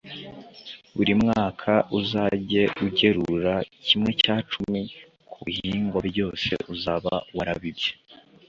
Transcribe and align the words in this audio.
buri 0.95 1.13
mwaka 1.21 1.71
uzajye 1.99 2.63
ugerura 2.85 3.55
kimwe 3.85 4.11
cya 4.21 4.35
cumi 4.51 4.81
ku 5.31 5.39
bihingwa 5.47 5.99
byose 6.09 6.51
uzaba 6.73 7.13
warabibye, 7.35 7.91